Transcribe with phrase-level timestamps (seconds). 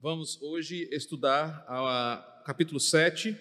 [0.00, 3.36] Vamos hoje estudar o capítulo 7,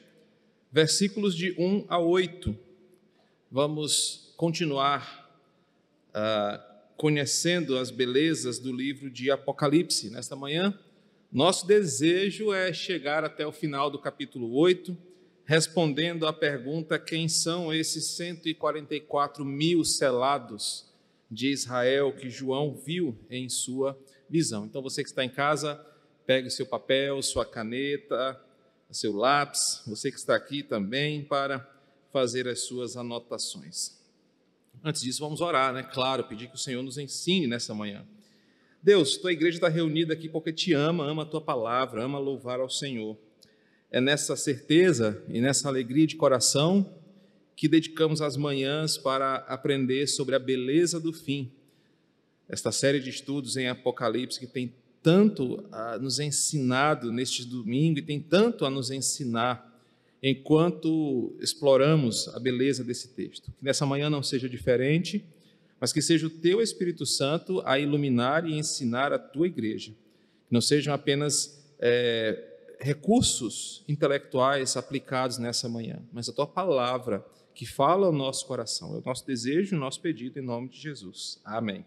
[0.72, 2.58] versículos de 1 a 8.
[3.52, 5.40] Vamos continuar
[6.10, 6.60] uh,
[6.98, 10.10] conhecendo as belezas do livro de Apocalipse.
[10.10, 10.76] Nesta manhã,
[11.32, 14.98] nosso desejo é chegar até o final do capítulo 8,
[15.46, 20.92] respondendo à pergunta: quem são esses 144 mil selados
[21.30, 23.96] de Israel que João viu em sua
[24.28, 24.66] visão?
[24.66, 25.80] Então, você que está em casa,
[26.28, 28.38] Pegue o seu papel, sua caneta,
[28.92, 31.66] seu lápis, você que está aqui também, para
[32.12, 33.98] fazer as suas anotações.
[34.84, 35.84] Antes disso, vamos orar, né?
[35.84, 38.06] Claro, pedir que o Senhor nos ensine nessa manhã.
[38.84, 42.60] Deus, tua igreja está reunida aqui porque te ama, ama a tua palavra, ama louvar
[42.60, 43.18] ao Senhor.
[43.90, 46.94] É nessa certeza e nessa alegria de coração
[47.56, 51.54] que dedicamos as manhãs para aprender sobre a beleza do fim.
[52.50, 54.76] Esta série de estudos em Apocalipse que tem
[55.08, 59.74] tanto a nos ensinado neste domingo e tem tanto a nos ensinar
[60.22, 63.50] enquanto exploramos a beleza desse texto.
[63.58, 65.24] Que nessa manhã não seja diferente,
[65.80, 69.92] mas que seja o teu Espírito Santo a iluminar e ensinar a tua igreja.
[69.92, 72.44] Que não sejam apenas é,
[72.78, 78.94] recursos intelectuais aplicados nessa manhã, mas a tua palavra que fala ao nosso coração.
[78.94, 81.40] É o nosso desejo, o nosso pedido em nome de Jesus.
[81.46, 81.86] Amém.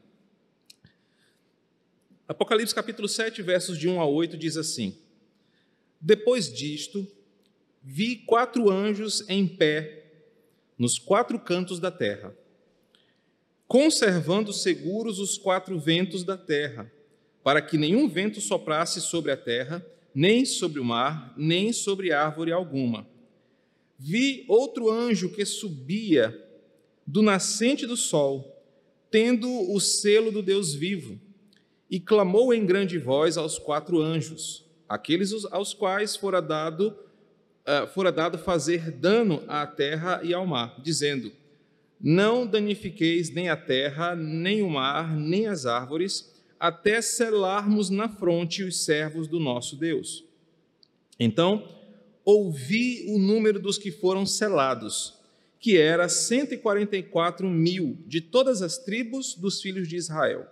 [2.31, 4.97] Apocalipse capítulo 7, versos de 1 a 8 diz assim:
[6.01, 7.05] Depois disto,
[7.83, 10.05] vi quatro anjos em pé
[10.79, 12.33] nos quatro cantos da terra,
[13.67, 16.89] conservando seguros os quatro ventos da terra,
[17.43, 22.53] para que nenhum vento soprasse sobre a terra, nem sobre o mar, nem sobre árvore
[22.53, 23.09] alguma.
[23.99, 26.33] Vi outro anjo que subia
[27.05, 28.57] do nascente do sol,
[29.11, 31.29] tendo o selo do Deus vivo
[31.91, 36.97] e clamou em grande voz aos quatro anjos, aqueles aos quais fora dado,
[37.67, 41.33] uh, fora dado fazer dano à terra e ao mar, dizendo:
[42.01, 48.63] Não danifiqueis nem a terra, nem o mar, nem as árvores, até selarmos na fronte
[48.63, 50.25] os servos do nosso Deus.
[51.19, 51.69] Então,
[52.25, 55.19] ouvi o número dos que foram selados,
[55.59, 60.47] que era 144 mil de todas as tribos dos filhos de Israel.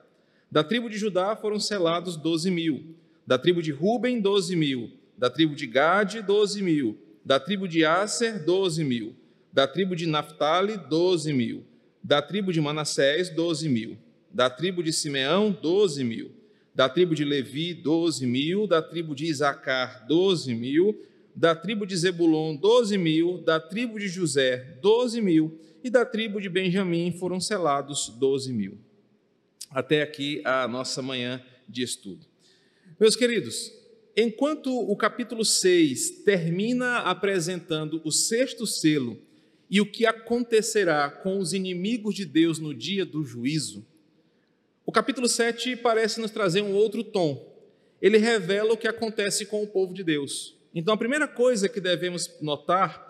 [0.51, 2.97] Da tribo de Judá foram selados doze mil.
[3.27, 4.91] Da tribo de Ruben, doze mil.
[5.17, 6.97] Da tribo de Gade, doze mil.
[7.23, 9.15] Da tribo de Aser, doze mil.
[9.53, 11.65] Da tribo de Naphtali, doze mil.
[12.03, 13.99] Da tribo de Manassés, doze mil.
[14.33, 16.31] Da tribo de Simeão, doze mil.
[16.75, 18.67] Da tribo de Levi, doze mil.
[18.67, 20.99] Da tribo de Isacar, doze mil.
[21.37, 23.43] Da tribo de Zebulon, doze mil.
[23.43, 25.59] Da tribo de José, doze mil.
[25.85, 28.79] E da tribo de Benjamim foram selados doze mil
[29.71, 32.27] até aqui a nossa manhã de estudo.
[32.99, 33.73] Meus queridos,
[34.17, 39.19] enquanto o capítulo 6 termina apresentando o sexto selo
[39.71, 43.87] e o que acontecerá com os inimigos de Deus no dia do juízo,
[44.87, 47.47] o capítulo 7 parece nos trazer um outro tom.
[48.01, 50.57] Ele revela o que acontece com o povo de Deus.
[50.75, 53.07] Então, a primeira coisa que devemos notar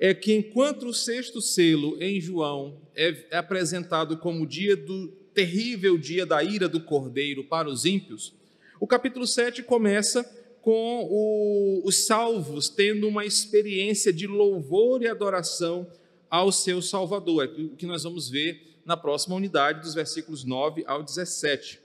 [0.00, 5.96] é que enquanto o sexto selo em João é apresentado como o dia do terrível
[5.96, 8.34] dia da ira do cordeiro para os ímpios,
[8.78, 10.22] o capítulo 7 começa
[10.60, 15.90] com o, os salvos tendo uma experiência de louvor e adoração
[16.28, 20.84] ao seu Salvador, é o que nós vamos ver na próxima unidade, dos versículos 9
[20.86, 21.80] ao 17.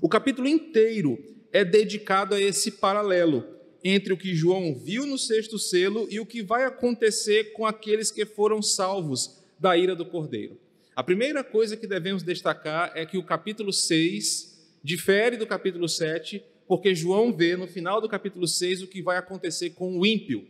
[0.00, 1.18] O capítulo inteiro
[1.52, 3.44] é dedicado a esse paralelo
[3.82, 8.12] entre o que João viu no sexto selo e o que vai acontecer com aqueles
[8.12, 10.56] que foram salvos da ira do cordeiro.
[10.96, 16.42] A primeira coisa que devemos destacar é que o capítulo 6 difere do capítulo 7,
[16.66, 20.48] porque João vê no final do capítulo 6 o que vai acontecer com o ímpio.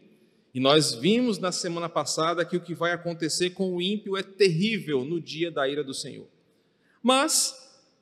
[0.55, 4.23] E nós vimos na semana passada que o que vai acontecer com o ímpio é
[4.23, 6.29] terrível no dia da ira do Senhor.
[7.03, 7.53] Mas,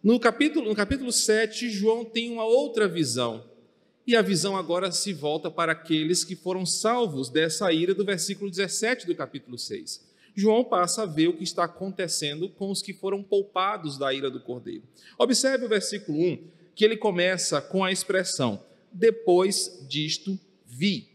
[0.02, 3.42] no capítulo, no capítulo 7, João tem uma outra visão.
[4.06, 8.50] E a visão agora se volta para aqueles que foram salvos dessa ira do versículo
[8.50, 10.03] 17 do capítulo 6.
[10.34, 14.28] João passa a ver o que está acontecendo com os que foram poupados da ira
[14.28, 14.82] do cordeiro.
[15.16, 16.38] Observe o versículo 1,
[16.74, 18.60] que ele começa com a expressão:
[18.92, 21.08] depois disto vi.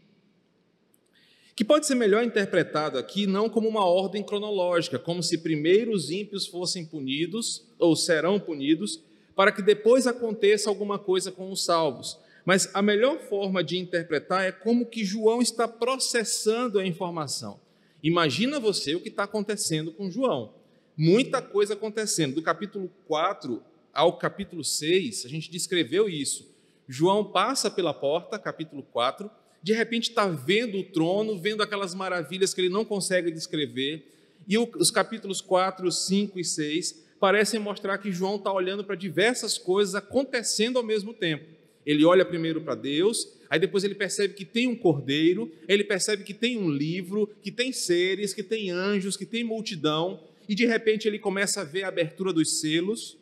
[1.54, 6.10] Que pode ser melhor interpretado aqui não como uma ordem cronológica, como se primeiro os
[6.10, 9.02] ímpios fossem punidos ou serão punidos,
[9.36, 12.18] para que depois aconteça alguma coisa com os salvos.
[12.46, 17.60] Mas a melhor forma de interpretar é como que João está processando a informação.
[18.02, 20.54] Imagina você o que está acontecendo com João.
[20.96, 22.34] Muita coisa acontecendo.
[22.34, 23.62] Do capítulo 4
[23.92, 26.48] ao capítulo 6, a gente descreveu isso.
[26.88, 29.30] João passa pela porta, capítulo 4,
[29.62, 34.06] de repente está vendo o trono, vendo aquelas maravilhas que ele não consegue descrever,
[34.48, 39.58] e os capítulos 4, 5 e 6 parecem mostrar que João está olhando para diversas
[39.58, 41.44] coisas acontecendo ao mesmo tempo.
[41.84, 46.22] Ele olha primeiro para Deus, aí depois ele percebe que tem um cordeiro, ele percebe
[46.24, 50.66] que tem um livro, que tem seres, que tem anjos, que tem multidão, e de
[50.66, 53.16] repente ele começa a ver a abertura dos selos,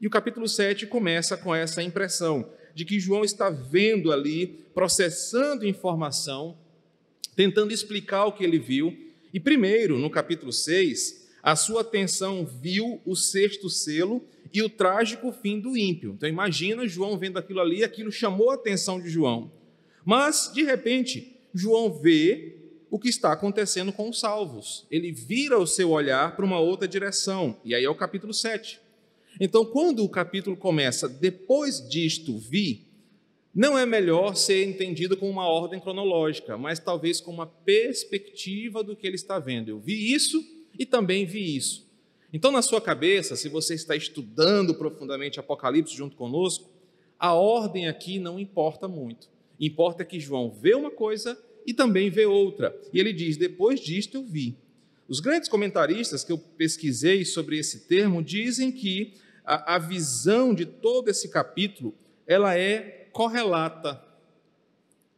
[0.00, 5.66] e o capítulo 7 começa com essa impressão de que João está vendo ali, processando
[5.66, 6.56] informação,
[7.34, 8.94] tentando explicar o que ele viu.
[9.32, 14.20] E primeiro, no capítulo 6, a sua atenção viu o sexto selo
[14.52, 16.14] e o trágico fim do ímpio.
[16.16, 19.52] Então imagina João vendo aquilo ali, aquilo chamou a atenção de João.
[20.04, 22.56] Mas, de repente, João vê
[22.90, 24.88] o que está acontecendo com os salvos.
[24.90, 27.56] Ele vira o seu olhar para uma outra direção.
[27.64, 28.80] E aí é o capítulo 7.
[29.40, 32.88] Então, quando o capítulo começa, depois disto vi,
[33.54, 38.96] não é melhor ser entendido como uma ordem cronológica, mas talvez com uma perspectiva do
[38.96, 39.68] que ele está vendo.
[39.68, 41.86] Eu vi isso e também vi isso.
[42.32, 46.68] Então, na sua cabeça, se você está estudando profundamente Apocalipse junto conosco,
[47.18, 49.28] a ordem aqui não importa muito.
[49.58, 52.78] Importa que João vê uma coisa e também vê outra.
[52.92, 54.56] E ele diz: depois disto eu vi.
[55.08, 59.14] Os grandes comentaristas que eu pesquisei sobre esse termo dizem que
[59.44, 61.94] a, a visão de todo esse capítulo,
[62.26, 64.02] ela é correlata,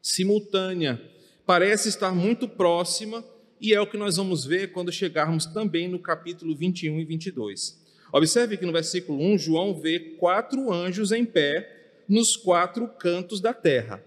[0.02, 1.00] simultânea,
[1.46, 3.24] parece estar muito próxima,
[3.60, 7.78] e é o que nós vamos ver quando chegarmos também no capítulo 21 e 22.
[8.12, 11.76] Observe que no versículo 1, João vê quatro anjos em pé
[12.08, 14.02] nos quatro cantos da terra,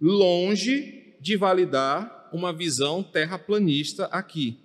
[0.00, 4.58] longe de validar uma visão terraplanista aqui.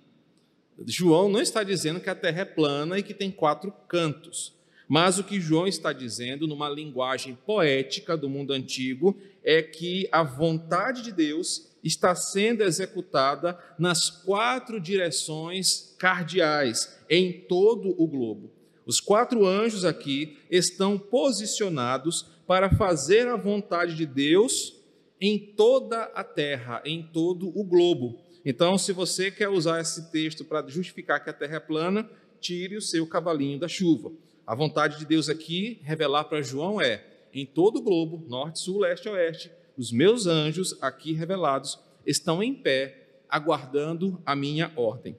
[0.86, 4.54] João não está dizendo que a terra é plana e que tem quatro cantos.
[4.88, 10.22] Mas o que João está dizendo, numa linguagem poética do mundo antigo, é que a
[10.22, 18.50] vontade de Deus está sendo executada nas quatro direções cardeais em todo o globo.
[18.84, 24.76] Os quatro anjos aqui estão posicionados para fazer a vontade de Deus
[25.20, 28.18] em toda a terra, em todo o globo.
[28.44, 32.76] Então, se você quer usar esse texto para justificar que a terra é plana, tire
[32.76, 34.12] o seu cavalinho da chuva.
[34.44, 38.80] A vontade de Deus aqui, revelar para João, é: em todo o globo, norte, sul,
[38.80, 45.16] leste, oeste, os meus anjos aqui revelados estão em pé, aguardando a minha ordem.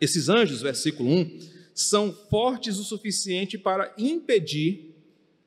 [0.00, 1.40] Esses anjos, versículo 1,
[1.74, 4.94] são fortes o suficiente para impedir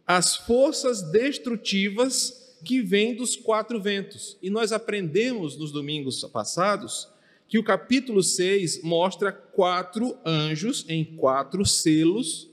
[0.06, 4.38] as forças destrutivas que vêm dos quatro ventos.
[4.42, 7.08] E nós aprendemos nos domingos passados
[7.48, 12.50] que o capítulo 6 mostra quatro anjos em quatro selos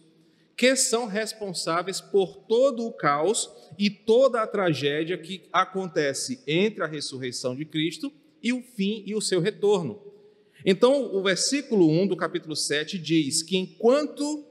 [0.56, 6.86] que são responsáveis por todo o caos e toda a tragédia que acontece entre a
[6.86, 8.10] ressurreição de Cristo
[8.42, 10.00] e o fim e o seu retorno.
[10.64, 14.46] Então, o versículo 1 do capítulo 7 diz que enquanto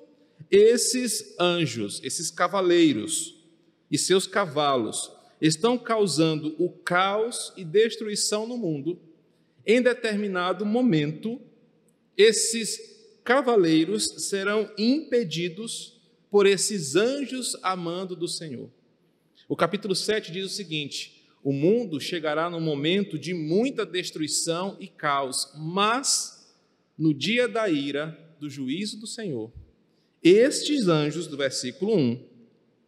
[0.51, 3.43] esses anjos, esses cavaleiros
[3.89, 5.11] e seus cavalos
[5.41, 8.99] estão causando o caos e destruição no mundo,
[9.65, 11.41] em determinado momento,
[12.15, 12.79] esses
[13.23, 15.94] cavaleiros serão impedidos
[16.35, 18.69] por esses anjos amando do Senhor.
[19.47, 24.85] O capítulo 7 diz o seguinte: o mundo chegará num momento de muita destruição e
[24.89, 26.53] caos, mas
[26.97, 29.49] no dia da ira, do juízo do Senhor,
[30.21, 32.21] estes anjos, do versículo 1,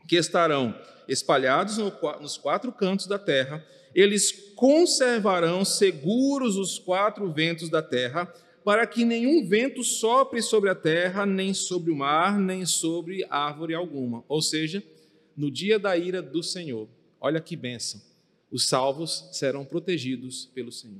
[0.09, 0.77] que estarão
[1.07, 1.77] espalhados
[2.19, 8.29] nos quatro cantos da terra, eles conservarão seguros os quatro ventos da terra,
[8.67, 13.73] para que nenhum vento sopre sobre a terra, nem sobre o mar, nem sobre árvore
[13.73, 14.25] alguma.
[14.27, 14.83] Ou seja,
[15.37, 16.85] no dia da ira do Senhor.
[17.21, 18.01] Olha que bênção.
[18.51, 20.99] Os salvos serão protegidos pelo Senhor.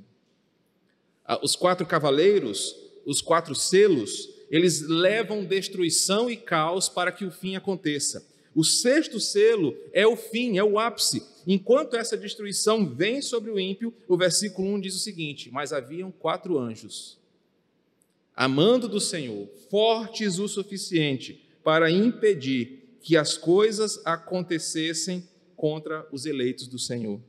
[1.26, 2.74] Ah, os quatro cavaleiros,
[3.06, 8.26] os quatro selos, eles levam destruição e caos para que o fim aconteça.
[8.56, 11.22] O sexto selo é o fim, é o ápice.
[11.46, 16.14] Enquanto essa destruição vem sobre o ímpio, o versículo 1 diz o seguinte: Mas haviam
[16.14, 17.18] quatro anjos
[18.38, 26.68] amando do Senhor, fortes o suficiente para impedir que as coisas acontecessem contra os eleitos
[26.68, 27.20] do Senhor.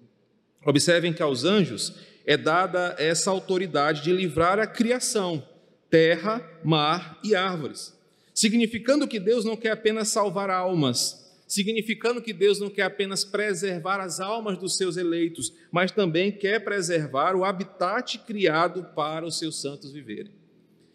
[0.66, 1.94] Observem que aos anjos
[2.26, 5.42] é dada essa autoridade de livrar a criação,
[5.88, 7.96] terra, mar e árvores,
[8.34, 13.98] significando que Deus não quer apenas salvar almas, significando que Deus não quer apenas preservar
[14.00, 19.58] as almas dos seus eleitos, mas também quer preservar o habitat criado para os seus
[19.58, 20.38] santos viverem.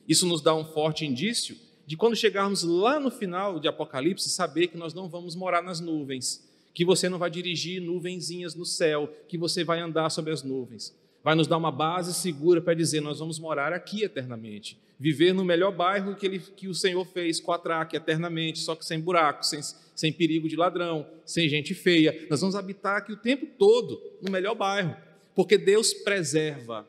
[0.07, 1.55] Isso nos dá um forte indício
[1.85, 5.79] de quando chegarmos lá no final de Apocalipse, saber que nós não vamos morar nas
[5.79, 10.43] nuvens, que você não vai dirigir nuvenzinhas no céu, que você vai andar sobre as
[10.43, 10.95] nuvens.
[11.23, 14.77] Vai nos dar uma base segura para dizer: nós vamos morar aqui eternamente.
[14.99, 18.99] Viver no melhor bairro que, ele, que o Senhor fez, Quatraque, eternamente, só que sem
[18.99, 19.59] buraco, sem,
[19.95, 22.27] sem perigo de ladrão, sem gente feia.
[22.29, 24.95] Nós vamos habitar aqui o tempo todo, no melhor bairro,
[25.35, 26.87] porque Deus preserva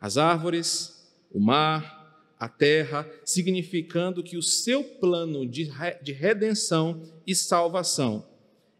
[0.00, 1.99] as árvores, o mar,
[2.40, 5.70] a terra, significando que o seu plano de,
[6.02, 8.26] de redenção e salvação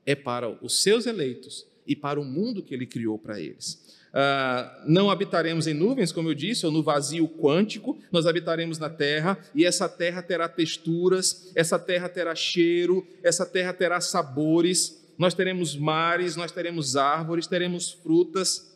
[0.06, 4.00] é para os seus eleitos e para o mundo que ele criou para eles.
[4.10, 8.88] Uh, não habitaremos em nuvens, como eu disse, ou no vazio quântico, nós habitaremos na
[8.88, 15.34] terra, e essa terra terá texturas, essa terra terá cheiro, essa terra terá sabores, nós
[15.34, 18.74] teremos mares, nós teremos árvores, teremos frutas,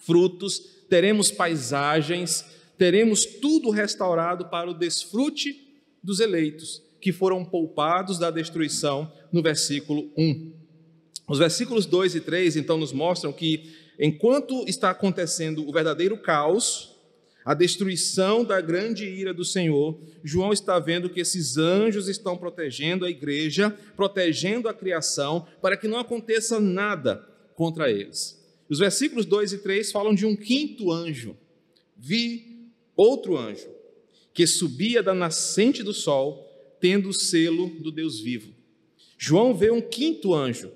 [0.00, 0.58] frutos,
[0.88, 2.44] teremos paisagens,
[2.78, 5.68] teremos tudo restaurado para o desfrute
[6.02, 10.52] dos eleitos, que foram poupados da destruição, no versículo 1.
[11.28, 16.96] Os versículos 2 e 3 então nos mostram que, enquanto está acontecendo o verdadeiro caos,
[17.44, 23.04] a destruição da grande ira do Senhor, João está vendo que esses anjos estão protegendo
[23.04, 28.38] a igreja, protegendo a criação, para que não aconteça nada contra eles.
[28.68, 31.36] Os versículos 2 e 3 falam de um quinto anjo.
[31.96, 32.47] Vi
[32.98, 33.68] outro anjo,
[34.34, 36.44] que subia da nascente do sol,
[36.80, 38.52] tendo o selo do Deus vivo.
[39.16, 40.72] João vê um quinto anjo,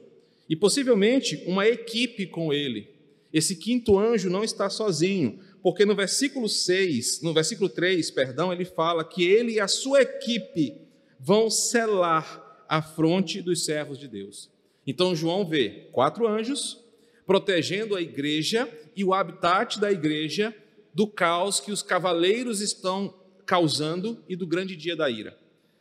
[0.48, 2.90] e possivelmente uma equipe com ele.
[3.32, 8.64] Esse quinto anjo não está sozinho, porque no versículo 6, no versículo 3, perdão, ele
[8.64, 10.76] fala que ele e a sua equipe
[11.18, 14.50] vão selar a fronte dos servos de Deus.
[14.86, 16.82] Então João vê quatro anjos
[17.24, 20.54] protegendo a igreja e o habitat da igreja
[20.94, 23.14] do caos que os cavaleiros estão
[23.46, 25.36] causando e do grande dia da ira.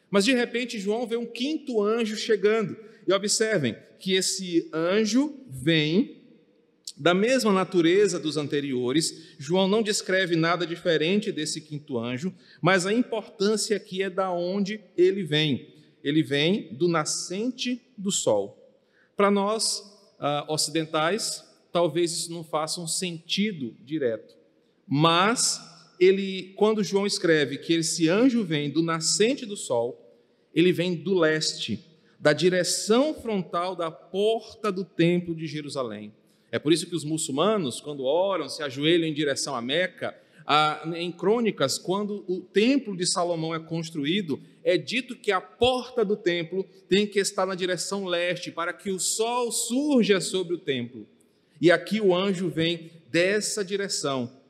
[0.10, 2.76] Mas de repente João vê um quinto anjo chegando.
[3.08, 6.22] E observem que esse anjo vem
[6.98, 9.36] da mesma natureza dos anteriores.
[9.40, 14.82] João não descreve nada diferente desse quinto anjo, mas a importância aqui é da onde
[14.98, 15.74] ele vem.
[16.04, 18.58] Ele vem do nascente do sol.
[19.16, 19.80] Para nós
[20.20, 24.41] uh, ocidentais, talvez isso não faça um sentido direto.
[24.94, 25.58] Mas
[25.98, 29.98] ele, quando João escreve que esse anjo vem do nascente do sol,
[30.54, 31.80] ele vem do leste,
[32.20, 36.12] da direção frontal da porta do templo de Jerusalém.
[36.52, 40.14] É por isso que os muçulmanos, quando oram, se ajoelham em direção a Meca,
[40.94, 46.18] em crônicas, quando o templo de Salomão é construído, é dito que a porta do
[46.18, 51.08] templo tem que estar na direção leste, para que o sol surja sobre o templo.
[51.62, 54.41] E aqui o anjo vem dessa direção,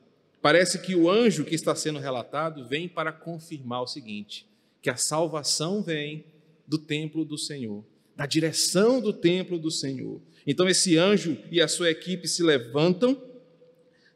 [0.42, 4.44] Parece que o anjo que está sendo relatado vem para confirmar o seguinte:
[4.82, 6.24] que a salvação vem
[6.66, 7.84] do templo do Senhor,
[8.16, 10.20] da direção do templo do Senhor.
[10.44, 13.22] Então esse anjo e a sua equipe se levantam,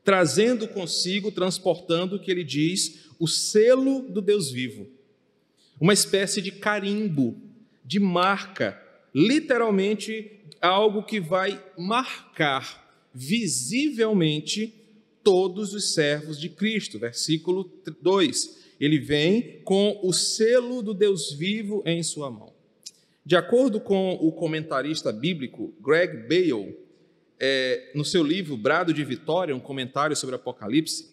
[0.02, 4.88] trazendo consigo, transportando o que ele diz, o selo do Deus vivo.
[5.80, 7.40] Uma espécie de carimbo,
[7.84, 8.82] de marca,
[9.14, 14.85] literalmente algo que vai marcar visivelmente
[15.26, 17.00] todos os servos de Cristo.
[17.00, 17.68] Versículo
[18.00, 18.58] 2.
[18.78, 22.52] Ele vem com o selo do Deus vivo em sua mão.
[23.24, 26.78] De acordo com o comentarista bíblico Greg Bale,
[27.40, 31.10] é, no seu livro Brado de Vitória, um comentário sobre Apocalipse,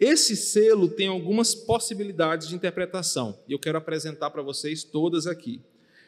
[0.00, 5.60] esse selo tem algumas possibilidades de interpretação e eu quero apresentar para vocês todas aqui.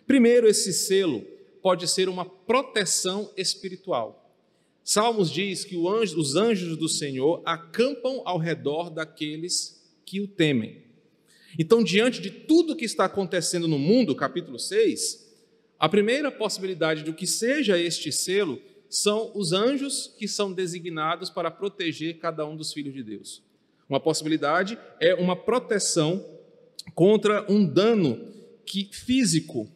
[0.07, 1.23] Primeiro, esse selo
[1.61, 4.26] pode ser uma proteção espiritual.
[4.89, 10.85] Salmos diz que os anjos do Senhor acampam ao redor daqueles que o temem.
[11.59, 15.27] Então, diante de tudo que está acontecendo no mundo, capítulo 6,
[15.77, 21.51] a primeira possibilidade do que seja este selo são os anjos que são designados para
[21.51, 23.43] proteger cada um dos filhos de Deus.
[23.89, 26.25] Uma possibilidade é uma proteção
[26.95, 28.33] contra um dano
[28.65, 29.69] que, físico,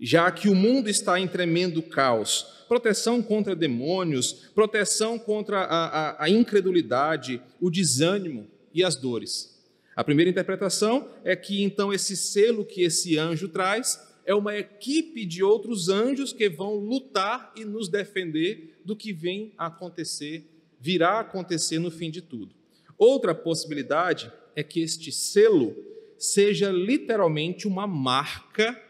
[0.00, 6.24] já que o mundo está em tremendo caos proteção contra demônios, proteção contra a, a,
[6.24, 9.58] a incredulidade, o desânimo e as dores.
[9.96, 15.24] A primeira interpretação é que então esse selo que esse anjo traz é uma equipe
[15.24, 20.44] de outros anjos que vão lutar e nos defender do que vem a acontecer,
[20.78, 22.54] virá a acontecer no fim de tudo.
[22.98, 25.74] Outra possibilidade é que este selo
[26.18, 28.80] seja literalmente uma marca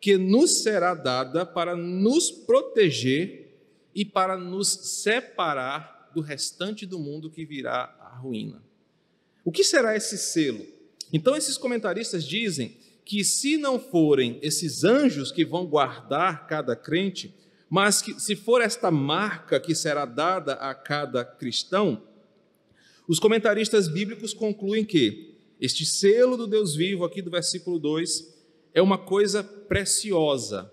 [0.00, 3.58] que nos será dada para nos proteger
[3.94, 8.62] e para nos separar do restante do mundo que virá à ruína.
[9.44, 10.66] O que será esse selo?
[11.12, 17.34] Então, esses comentaristas dizem que, se não forem esses anjos que vão guardar cada crente,
[17.70, 22.02] Mas que, se for esta marca que será dada a cada cristão,
[23.06, 28.39] os comentaristas bíblicos concluem que este selo do Deus vivo, aqui do versículo 2,
[28.74, 30.72] é uma coisa preciosa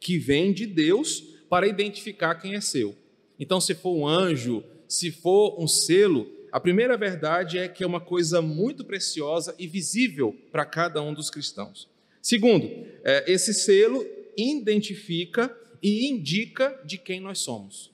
[0.00, 2.94] que vem de Deus para identificar quem é seu.
[3.38, 7.86] Então, se for um anjo, se for um selo, a primeira verdade é que é
[7.86, 11.88] uma coisa muito preciosa e visível para cada um dos cristãos.
[12.22, 12.68] Segundo,
[13.04, 14.04] é, esse selo
[14.36, 17.92] identifica e indica de quem nós somos.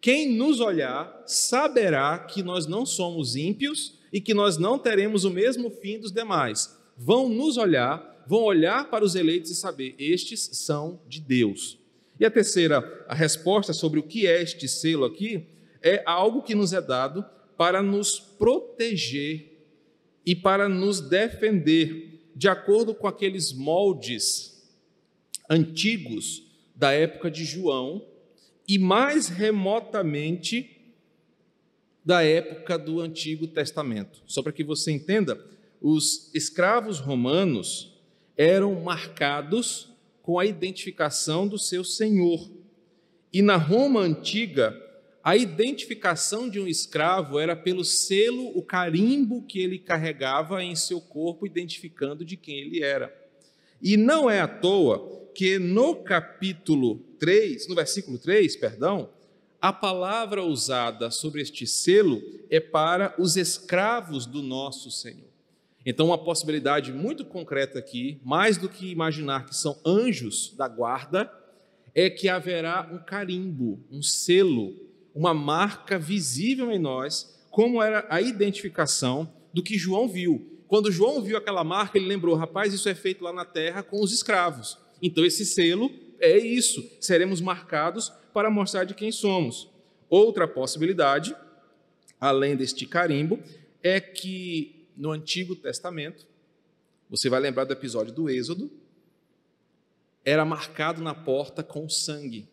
[0.00, 5.30] Quem nos olhar saberá que nós não somos ímpios e que nós não teremos o
[5.30, 6.78] mesmo fim dos demais.
[6.96, 11.78] Vão nos olhar, vão olhar para os eleitos e saber, estes são de Deus.
[12.18, 15.46] E a terceira, a resposta sobre o que é este selo aqui,
[15.82, 17.24] é algo que nos é dado
[17.56, 19.52] para nos proteger
[20.24, 24.64] e para nos defender, de acordo com aqueles moldes
[25.48, 26.42] antigos
[26.74, 28.04] da época de João
[28.66, 30.70] e mais remotamente
[32.04, 34.22] da época do Antigo Testamento.
[34.26, 35.42] Só para que você entenda,
[35.80, 37.93] os escravos romanos
[38.36, 42.50] eram marcados com a identificação do seu senhor.
[43.32, 44.80] E na Roma antiga,
[45.22, 51.00] a identificação de um escravo era pelo selo, o carimbo que ele carregava em seu
[51.00, 53.14] corpo, identificando de quem ele era.
[53.80, 59.10] E não é à toa que no capítulo 3, no versículo 3, perdão,
[59.60, 65.33] a palavra usada sobre este selo é para os escravos do nosso Senhor.
[65.86, 71.30] Então, uma possibilidade muito concreta aqui, mais do que imaginar que são anjos da guarda,
[71.94, 74.74] é que haverá um carimbo, um selo,
[75.14, 80.60] uma marca visível em nós, como era a identificação do que João viu.
[80.66, 84.02] Quando João viu aquela marca, ele lembrou: rapaz, isso é feito lá na terra com
[84.02, 84.78] os escravos.
[85.00, 89.70] Então, esse selo é isso, seremos marcados para mostrar de quem somos.
[90.08, 91.36] Outra possibilidade,
[92.20, 93.38] além deste carimbo,
[93.82, 96.26] é que no Antigo Testamento,
[97.08, 98.70] você vai lembrar do episódio do Êxodo,
[100.24, 102.48] era marcado na porta com sangue.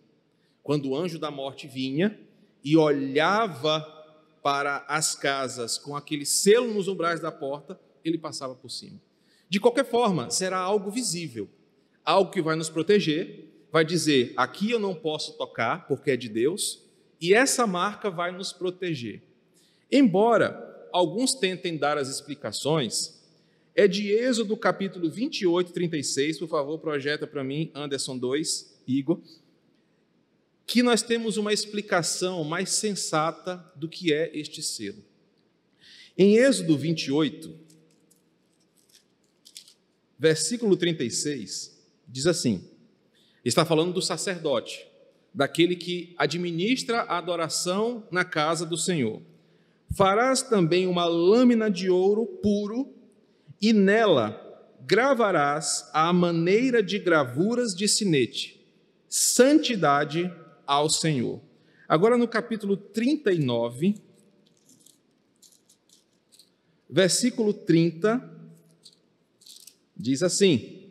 [0.62, 2.20] Quando o anjo da morte vinha
[2.64, 3.82] e olhava
[4.44, 9.00] para as casas com aquele selo nos umbrais da porta, ele passava por cima.
[9.50, 11.50] De qualquer forma, será algo visível
[12.04, 16.30] algo que vai nos proteger, vai dizer: aqui eu não posso tocar porque é de
[16.30, 16.84] Deus,
[17.20, 19.22] e essa marca vai nos proteger.
[19.92, 23.22] Embora alguns tentem dar as explicações,
[23.74, 29.20] é de Êxodo capítulo 28, 36, por favor, projeta para mim, Anderson 2, Igor,
[30.66, 35.04] que nós temos uma explicação mais sensata do que é este selo.
[36.18, 37.58] Em Êxodo 28,
[40.20, 41.78] versículo 36,
[42.08, 42.70] diz assim:
[43.44, 44.86] está falando do sacerdote,
[45.34, 49.22] daquele que administra a adoração na casa do Senhor.
[49.96, 52.94] Farás também uma lâmina de ouro puro,
[53.62, 54.40] e nela
[54.82, 58.66] gravarás a maneira de gravuras de sinete,
[59.08, 60.34] santidade
[60.66, 61.42] ao Senhor.
[61.88, 63.96] Agora no capítulo 39,
[66.90, 68.30] versículo 30,
[69.96, 70.82] diz assim: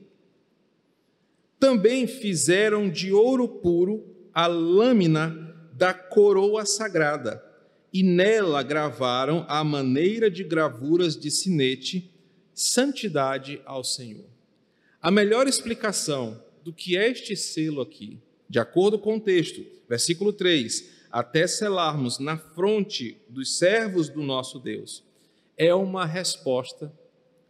[1.60, 7.44] também fizeram de ouro puro a lâmina da coroa sagrada,
[7.92, 12.10] e nela gravaram a maneira de gravuras de sinete,
[12.54, 14.26] santidade ao Senhor.
[15.02, 20.32] A melhor explicação do que é este selo aqui, de acordo com o texto, versículo
[20.32, 25.02] 3, até selarmos na fronte dos servos do nosso Deus,
[25.56, 26.92] é uma resposta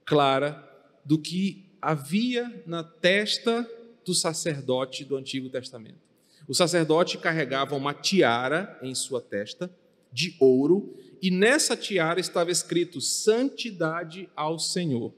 [0.04, 0.66] clara
[1.04, 3.68] do que havia na testa
[4.04, 5.98] do sacerdote do Antigo Testamento.
[6.48, 9.70] O sacerdote carregava uma tiara em sua testa,
[10.12, 15.12] de ouro, e nessa tiara estava escrito santidade ao Senhor.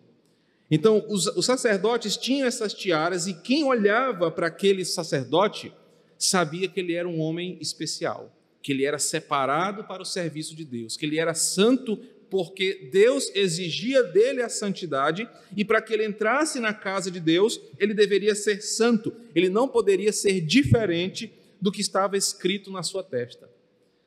[0.71, 5.73] Então, os, os sacerdotes tinham essas tiaras, e quem olhava para aquele sacerdote
[6.19, 10.65] sabia que ele era um homem especial, que ele era separado para o serviço de
[10.65, 11.99] Deus, que ele era santo
[12.33, 17.61] porque Deus exigia dele a santidade e para que ele entrasse na casa de Deus,
[17.79, 23.05] ele deveria ser santo, ele não poderia ser diferente do que estava escrito na sua
[23.05, 23.52] testa.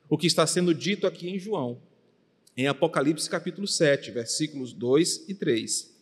[0.09, 1.79] O que está sendo dito aqui em João,
[2.55, 5.93] em Apocalipse capítulo 7, versículos 2 e 3,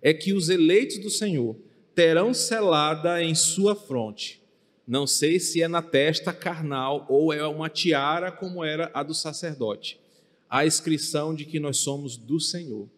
[0.00, 1.56] é que os eleitos do Senhor
[1.94, 4.40] terão selada em sua fronte.
[4.86, 9.14] Não sei se é na testa carnal ou é uma tiara como era a do
[9.14, 10.00] sacerdote
[10.48, 12.88] a inscrição de que nós somos do Senhor.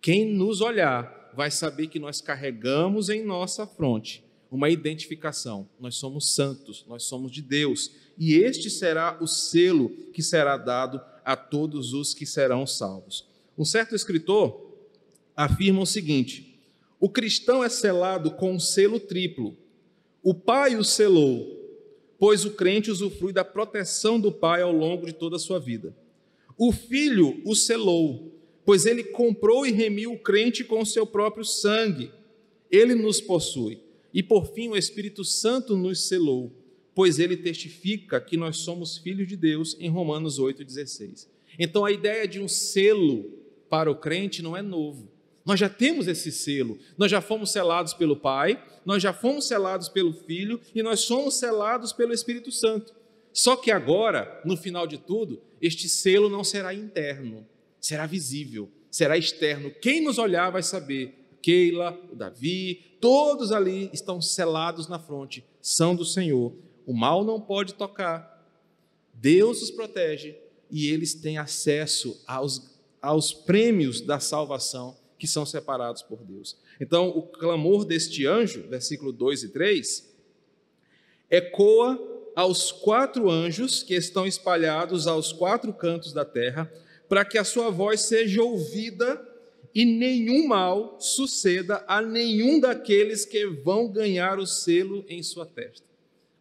[0.00, 5.68] Quem nos olhar vai saber que nós carregamos em nossa fronte uma identificação.
[5.78, 11.00] Nós somos santos, nós somos de Deus, e este será o selo que será dado
[11.24, 13.26] a todos os que serão salvos.
[13.58, 14.72] Um certo escritor
[15.36, 16.58] afirma o seguinte:
[17.00, 19.56] o cristão é selado com um selo triplo.
[20.22, 21.46] O Pai o selou,
[22.18, 25.94] pois o crente usufrui da proteção do Pai ao longo de toda a sua vida.
[26.58, 28.32] O Filho o selou,
[28.64, 32.10] pois ele comprou e remiu o crente com o seu próprio sangue.
[32.70, 33.85] Ele nos possui.
[34.16, 36.50] E por fim, o Espírito Santo nos selou,
[36.94, 41.28] pois ele testifica que nós somos filhos de Deus, em Romanos 8,16.
[41.58, 43.30] Então a ideia de um selo
[43.68, 45.06] para o crente não é novo.
[45.44, 49.90] Nós já temos esse selo, nós já fomos selados pelo Pai, nós já fomos selados
[49.90, 52.94] pelo Filho e nós somos selados pelo Espírito Santo.
[53.34, 57.46] Só que agora, no final de tudo, este selo não será interno,
[57.78, 59.70] será visível, será externo.
[59.70, 61.25] Quem nos olhar vai saber.
[61.46, 66.52] Keila, o Davi, todos ali estão selados na fronte, são do Senhor.
[66.84, 68.44] O mal não pode tocar.
[69.14, 70.36] Deus os protege
[70.68, 76.56] e eles têm acesso aos, aos prêmios da salvação que são separados por Deus.
[76.80, 80.16] Então, o clamor deste anjo, versículo 2 e 3,
[81.30, 81.96] ecoa
[82.34, 86.68] aos quatro anjos que estão espalhados aos quatro cantos da terra,
[87.08, 89.24] para que a sua voz seja ouvida
[89.76, 95.84] e nenhum mal suceda a nenhum daqueles que vão ganhar o selo em sua testa.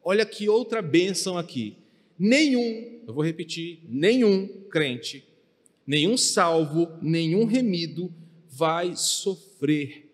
[0.01, 1.75] Olha que outra bênção aqui.
[2.17, 5.27] Nenhum, eu vou repetir, nenhum crente,
[5.85, 8.09] nenhum salvo, nenhum remido
[8.47, 10.09] vai sofrer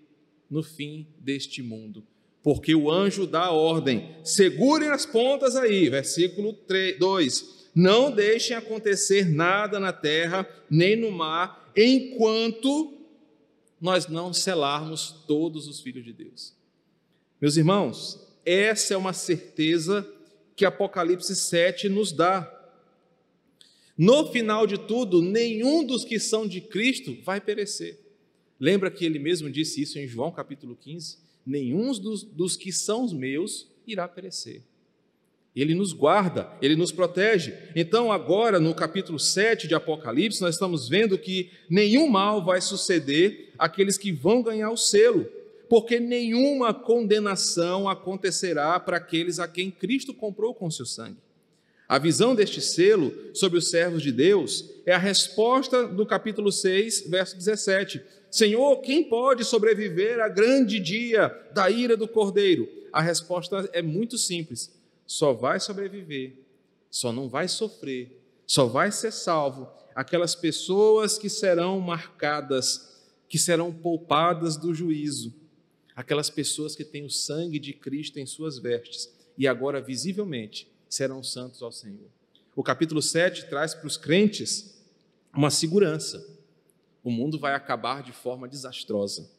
[0.50, 2.04] no fim deste mundo.
[2.42, 7.70] Porque o anjo dá a ordem: segurem as pontas aí, versículo 3, 2.
[7.76, 12.98] Não deixem acontecer nada na terra nem no mar, enquanto
[13.82, 16.54] nós não selarmos todos os filhos de Deus.
[17.42, 20.08] Meus irmãos, essa é uma certeza
[20.56, 22.60] que Apocalipse 7 nos dá.
[23.98, 28.00] No final de tudo, nenhum dos que são de Cristo vai perecer.
[28.60, 31.18] Lembra que ele mesmo disse isso em João capítulo 15?
[31.44, 34.62] Nenhum dos, dos que são os meus irá perecer.
[35.56, 37.54] Ele nos guarda, ele nos protege.
[37.76, 43.54] Então, agora, no capítulo 7 de Apocalipse, nós estamos vendo que nenhum mal vai suceder
[43.58, 45.26] àqueles que vão ganhar o selo,
[45.70, 51.18] porque nenhuma condenação acontecerá para aqueles a quem Cristo comprou com seu sangue.
[51.88, 57.08] A visão deste selo sobre os servos de Deus é a resposta do capítulo 6,
[57.10, 62.68] verso 17 Senhor, quem pode sobreviver a grande dia da ira do cordeiro?
[62.94, 64.72] A resposta é muito simples:
[65.12, 66.38] só vai sobreviver,
[66.90, 73.74] só não vai sofrer, só vai ser salvo aquelas pessoas que serão marcadas, que serão
[73.74, 75.34] poupadas do juízo,
[75.96, 81.24] aquelas pessoas que têm o sangue de Cristo em suas vestes e agora visivelmente serão
[81.24, 82.10] santos ao Senhor.
[82.56, 84.82] O capítulo 7 traz para os crentes
[85.34, 86.42] uma segurança
[87.04, 89.30] o mundo vai acabar de forma desastrosa.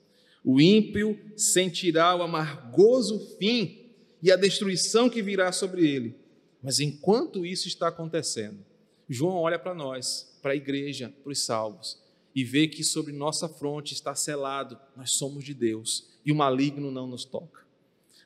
[0.44, 3.81] O ímpio sentirá o amargoso fim
[4.22, 6.14] e a destruição que virá sobre ele.
[6.62, 8.64] Mas enquanto isso está acontecendo,
[9.08, 12.00] João olha para nós, para a igreja, para os salvos,
[12.34, 16.90] e vê que sobre nossa fronte está selado: nós somos de Deus e o maligno
[16.90, 17.62] não nos toca.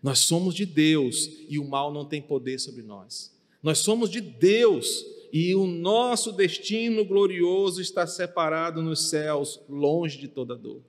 [0.02, 3.34] Nós somos de Deus e o mal não tem poder sobre nós.
[3.62, 10.28] Nós somos de Deus e o nosso destino glorioso está separado nos céus, longe de
[10.28, 10.82] toda dor.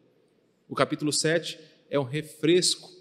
[0.70, 1.58] O capítulo 7
[1.90, 2.97] é um refresco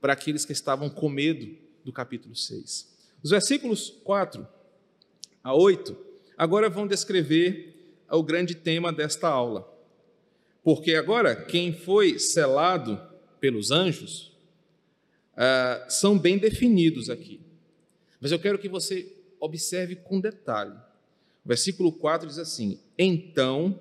[0.00, 2.88] para aqueles que estavam com medo do capítulo 6.
[3.22, 4.46] Os versículos 4
[5.42, 5.96] a 8
[6.36, 9.68] agora vão descrever o grande tema desta aula.
[10.62, 13.00] Porque agora, quem foi selado
[13.40, 14.36] pelos anjos
[15.36, 17.40] ah, são bem definidos aqui.
[18.20, 20.74] Mas eu quero que você observe com detalhe.
[21.44, 23.80] O versículo 4 diz assim: Então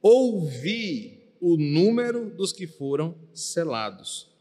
[0.00, 4.31] ouvi o número dos que foram selados.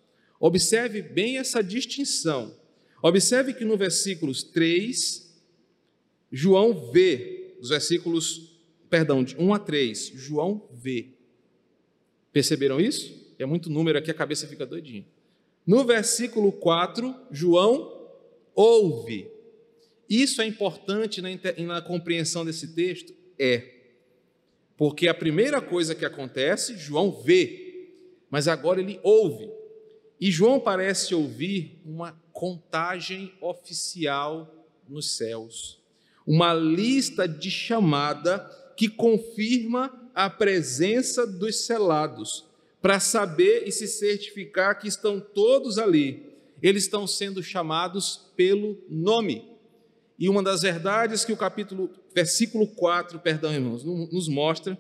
[0.42, 2.60] Observe bem essa distinção.
[3.04, 5.32] Observe que no versículos 3,
[6.32, 11.10] João vê, os versículos, perdão, de 1 a 3, João vê.
[12.34, 13.34] Perceberam isso?
[13.38, 15.06] É muito número aqui, a cabeça fica doidinha.
[15.66, 18.10] No versículo 4, João
[18.56, 19.30] ouve.
[20.10, 23.14] Isso é importante na, na compreensão desse texto?
[23.38, 23.76] É.
[24.76, 27.92] Porque a primeira coisa que acontece, João vê,
[28.28, 29.61] mas agora ele ouve.
[30.22, 34.48] E João parece ouvir uma contagem oficial
[34.88, 35.82] nos céus,
[36.26, 38.40] uma lista de chamada
[38.78, 42.46] que confirma a presença dos selados,
[42.82, 46.32] para saber e se certificar que estão todos ali
[46.62, 49.50] eles estão sendo chamados pelo nome.
[50.20, 54.80] E uma das verdades que o capítulo, versículo 4, perdão, irmãos, nos mostra,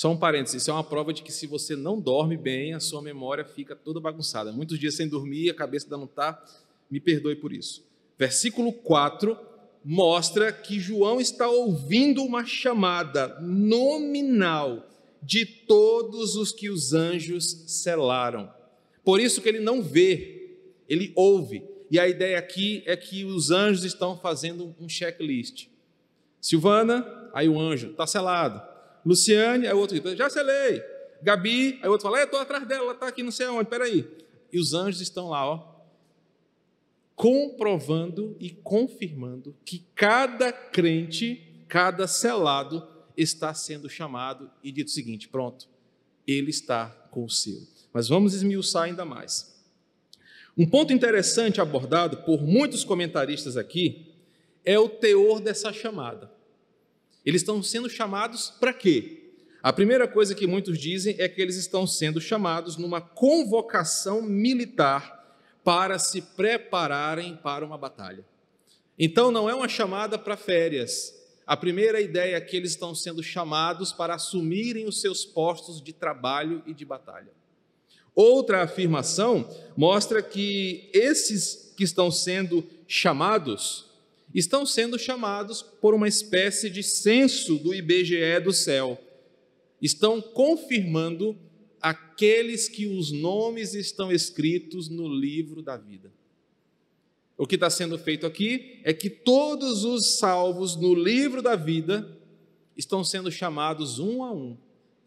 [0.00, 2.80] só um parênteses, isso é uma prova de que se você não dorme bem, a
[2.80, 4.50] sua memória fica toda bagunçada.
[4.50, 6.42] Muitos dias sem dormir, a cabeça ainda não está,
[6.90, 7.84] me perdoe por isso.
[8.18, 9.36] Versículo 4
[9.84, 14.88] mostra que João está ouvindo uma chamada nominal
[15.22, 18.50] de todos os que os anjos selaram.
[19.04, 20.56] Por isso que ele não vê,
[20.88, 21.62] ele ouve.
[21.90, 25.66] E a ideia aqui é que os anjos estão fazendo um checklist.
[26.40, 28.69] Silvana, aí o anjo, está selado.
[29.04, 30.82] Luciane, aí o outro grita, já selei.
[31.22, 34.06] Gabi, aí o outro fala, estou atrás dela, ela está aqui não sei onde, peraí.
[34.52, 35.70] E os anjos estão lá, ó,
[37.14, 42.86] comprovando e confirmando que cada crente, cada selado,
[43.16, 45.68] está sendo chamado e dito o seguinte: pronto,
[46.26, 47.60] ele está com o seu.
[47.92, 49.54] Mas vamos esmiuçar ainda mais.
[50.56, 54.14] Um ponto interessante abordado por muitos comentaristas aqui
[54.64, 56.30] é o teor dessa chamada.
[57.24, 59.32] Eles estão sendo chamados para quê?
[59.62, 65.38] A primeira coisa que muitos dizem é que eles estão sendo chamados numa convocação militar
[65.62, 68.24] para se prepararem para uma batalha.
[68.98, 73.24] Então não é uma chamada para férias, a primeira ideia é que eles estão sendo
[73.24, 77.32] chamados para assumirem os seus postos de trabalho e de batalha.
[78.14, 83.89] Outra afirmação mostra que esses que estão sendo chamados
[84.34, 89.00] estão sendo chamados por uma espécie de censo do IBGE do céu.
[89.80, 91.36] Estão confirmando
[91.80, 96.12] aqueles que os nomes estão escritos no livro da vida.
[97.36, 102.18] O que está sendo feito aqui é que todos os salvos no livro da vida
[102.76, 104.56] estão sendo chamados um a um,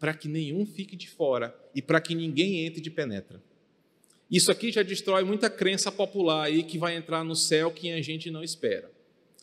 [0.00, 3.40] para que nenhum fique de fora e para que ninguém entre de penetra.
[4.28, 8.02] Isso aqui já destrói muita crença popular aí que vai entrar no céu quem a
[8.02, 8.90] gente não espera.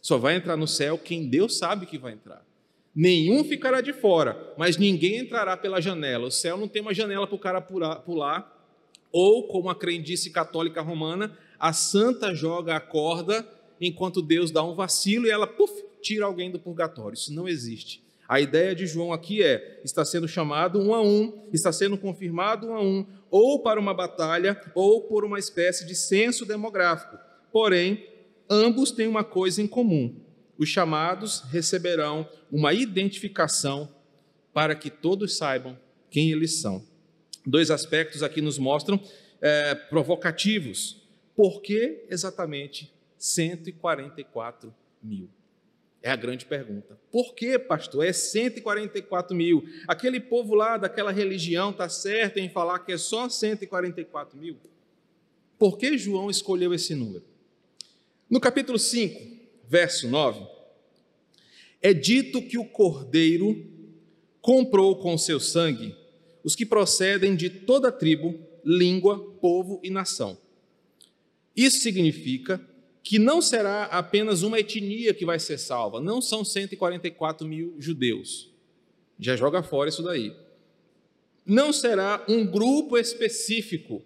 [0.02, 2.44] Só vai entrar no céu quem Deus sabe que vai entrar.
[2.94, 6.28] Nenhum ficará de fora, mas ninguém entrará pela janela.
[6.28, 8.58] O céu não tem uma janela para o cara pular,
[9.12, 13.48] ou, como a crendice católica romana, a santa joga a corda
[13.80, 17.14] enquanto Deus dá um vacilo e ela, puf, tira alguém do purgatório.
[17.14, 18.02] Isso não existe.
[18.28, 22.68] A ideia de João aqui é: está sendo chamado um a um, está sendo confirmado
[22.68, 27.18] um a um, ou para uma batalha, ou por uma espécie de censo demográfico.
[27.52, 28.06] Porém,
[28.52, 30.14] ambos têm uma coisa em comum:
[30.58, 33.90] os chamados receberão uma identificação
[34.54, 36.86] para que todos saibam quem eles são.
[37.46, 39.02] Dois aspectos aqui nos mostram
[39.42, 41.02] é, provocativos
[41.36, 45.30] por que exatamente 144 mil?
[46.04, 47.00] É a grande pergunta.
[47.12, 48.06] Por que, pastor?
[48.06, 49.64] É 144 mil.
[49.88, 54.58] Aquele povo lá daquela religião está certo em falar que é só 144 mil?
[55.60, 57.24] Por que João escolheu esse número?
[58.32, 59.20] No capítulo 5,
[59.68, 60.48] verso 9,
[61.82, 63.70] é dito que o cordeiro
[64.40, 65.94] comprou com seu sangue
[66.42, 70.38] os que procedem de toda tribo, língua, povo e nação.
[71.54, 72.66] Isso significa
[73.04, 78.50] que não será apenas uma etnia que vai ser salva, não são 144 mil judeus.
[79.20, 80.34] Já joga fora isso daí.
[81.46, 84.02] Não será um grupo específico,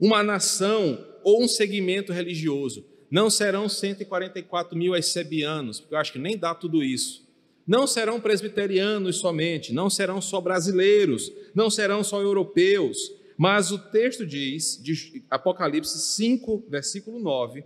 [0.00, 2.97] uma nação ou um segmento religioso.
[3.10, 7.26] Não serão 144 mil essebianos, porque eu acho que nem dá tudo isso.
[7.66, 14.26] Não serão presbiterianos somente, não serão só brasileiros, não serão só europeus, mas o texto
[14.26, 17.62] diz, de Apocalipse 5, versículo 9,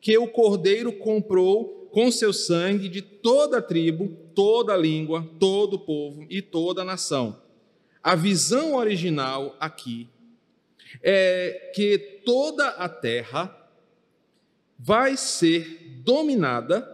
[0.00, 5.74] que o cordeiro comprou com seu sangue de toda a tribo, toda a língua, todo
[5.74, 7.40] o povo e toda a nação.
[8.02, 10.08] A visão original aqui
[11.02, 13.57] é que toda a terra
[14.78, 16.86] vai ser dominada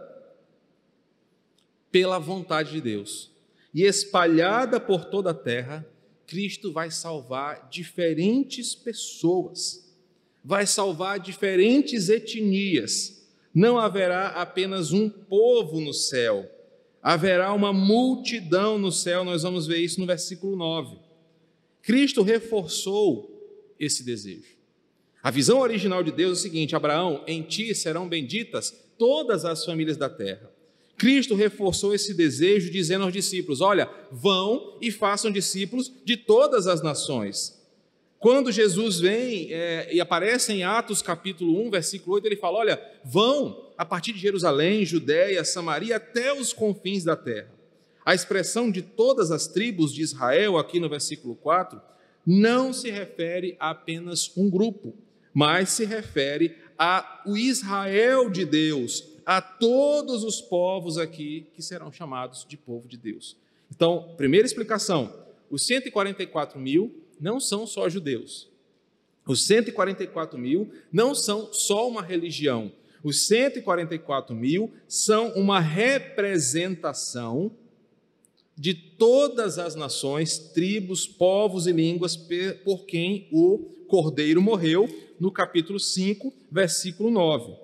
[1.91, 3.31] pela vontade de Deus
[3.73, 5.85] e espalhada por toda a terra
[6.27, 9.93] Cristo vai salvar diferentes pessoas,
[10.43, 13.23] vai salvar diferentes etnias.
[13.53, 16.49] Não haverá apenas um povo no céu,
[17.01, 20.97] haverá uma multidão no céu, nós vamos ver isso no versículo 9.
[21.81, 23.31] Cristo reforçou
[23.79, 24.54] esse desejo.
[25.25, 29.65] A visão original de Deus é o seguinte: Abraão, em ti serão benditas todas as
[29.65, 30.51] famílias da terra.
[30.95, 36.83] Cristo reforçou esse desejo dizendo aos discípulos: Olha, vão e façam discípulos de todas as
[36.83, 37.59] nações.
[38.19, 42.79] Quando Jesus vem é, e aparece em Atos capítulo 1, versículo 8, ele fala: Olha,
[43.03, 47.49] vão a partir de Jerusalém, Judéia, Samaria, até os confins da terra.
[48.05, 51.81] A expressão de todas as tribos de Israel, aqui no versículo 4,
[52.23, 54.95] não se refere a apenas um grupo,
[55.35, 62.45] mas se refere ao Israel de Deus, a todos os povos aqui que serão chamados
[62.47, 63.35] de povo de Deus.
[63.69, 65.13] Então, primeira explicação:
[65.49, 68.49] os 144 mil não são só judeus.
[69.27, 72.71] Os 144 mil não são só uma religião.
[73.03, 77.51] Os 144 mil são uma representação
[78.57, 82.15] de todas as nações, tribos, povos e línguas
[82.63, 84.87] por quem o cordeiro morreu,
[85.19, 87.55] no capítulo 5, versículo 9.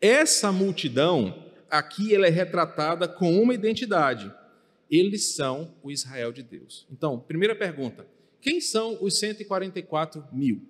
[0.00, 4.32] Essa multidão, aqui ela é retratada com uma identidade.
[4.90, 6.86] Eles são o Israel de Deus.
[6.90, 8.06] Então, primeira pergunta:
[8.40, 10.68] quem são os 144 mil?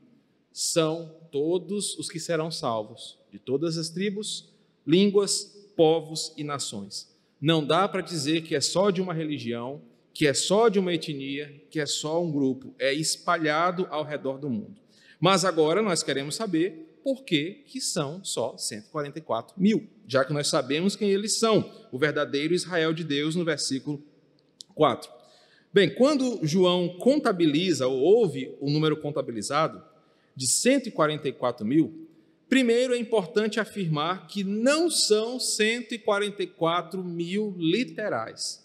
[0.52, 4.52] São todos os que serão salvos, de todas as tribos,
[4.86, 7.12] línguas, povos e nações.
[7.44, 9.82] Não dá para dizer que é só de uma religião,
[10.14, 14.38] que é só de uma etnia, que é só um grupo, é espalhado ao redor
[14.38, 14.80] do mundo.
[15.20, 20.48] Mas agora nós queremos saber por que, que são só 144 mil, já que nós
[20.48, 24.02] sabemos quem eles são, o verdadeiro Israel de Deus, no versículo
[24.74, 25.10] 4.
[25.70, 29.84] Bem, quando João contabiliza ou ouve o número contabilizado
[30.34, 32.03] de 144 mil,
[32.48, 38.64] primeiro é importante afirmar que não são 144 mil literais.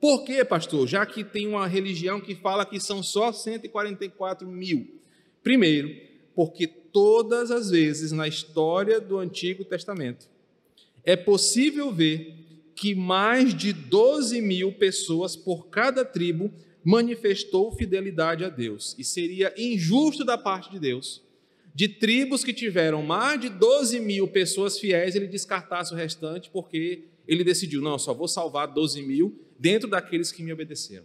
[0.00, 0.88] Por quê, pastor?
[0.88, 5.00] Já que tem uma religião que fala que são só 144 mil.
[5.42, 5.94] Primeiro,
[6.34, 10.28] porque todas as vezes na história do Antigo Testamento
[11.04, 12.34] é possível ver
[12.74, 16.52] que mais de 12 mil pessoas por cada tribo
[16.84, 18.96] manifestou fidelidade a Deus.
[18.98, 21.22] E seria injusto da parte de Deus,
[21.74, 27.04] de tribos que tiveram mais de 12 mil pessoas fiéis, ele descartasse o restante, porque
[27.26, 31.04] ele decidiu: não, só vou salvar 12 mil dentro daqueles que me obedeceram.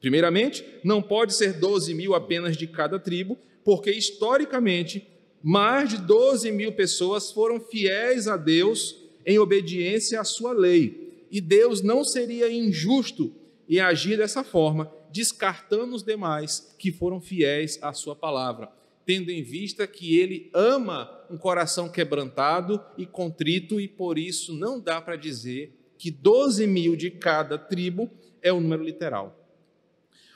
[0.00, 5.06] Primeiramente, não pode ser 12 mil apenas de cada tribo, porque historicamente
[5.42, 11.26] mais de 12 mil pessoas foram fiéis a Deus em obediência à sua lei.
[11.30, 13.32] E Deus não seria injusto
[13.68, 18.70] em agir dessa forma, descartando os demais que foram fiéis à sua palavra,
[19.04, 24.80] tendo em vista que ele ama um coração quebrantado e contrito, e por isso não
[24.80, 28.10] dá para dizer que 12 mil de cada tribo
[28.42, 29.36] é o número literal.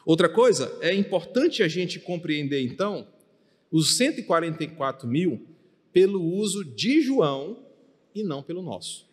[0.04, 3.08] Outra coisa, é importante a gente compreender então
[3.70, 5.46] os 144 mil
[5.92, 7.64] pelo uso de João
[8.14, 9.08] e não pelo nosso.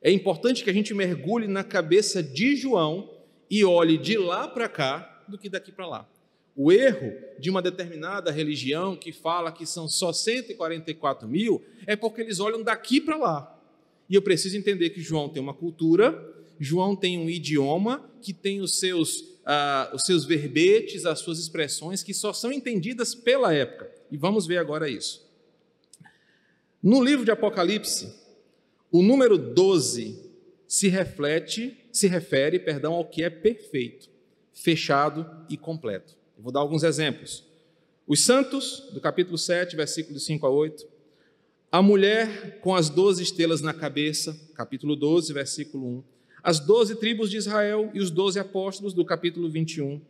[0.00, 3.10] É importante que a gente mergulhe na cabeça de João
[3.50, 6.08] e olhe de lá para cá do que daqui para lá.
[6.56, 12.22] O erro de uma determinada religião que fala que são só 144 mil é porque
[12.22, 13.60] eles olham daqui para lá.
[14.08, 18.62] E eu preciso entender que João tem uma cultura, João tem um idioma que tem
[18.62, 23.90] os seus, uh, os seus verbetes, as suas expressões que só são entendidas pela época.
[24.10, 25.26] E vamos ver agora isso.
[26.82, 28.14] No livro de Apocalipse,
[28.90, 30.24] o número 12
[30.66, 34.08] se reflete, se refere, perdão, ao que é perfeito,
[34.54, 36.16] fechado e completo.
[36.36, 37.44] Eu vou dar alguns exemplos.
[38.06, 40.86] Os santos, do capítulo 7, versículos 5 a 8.
[41.72, 46.04] A mulher com as doze estrelas na cabeça, capítulo 12, versículo 1.
[46.42, 50.00] As doze tribos de Israel e os doze apóstolos, do capítulo 21.